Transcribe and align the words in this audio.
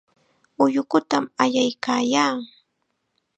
Ullukutam 0.63 1.23
allaykaayaa. 1.41 2.35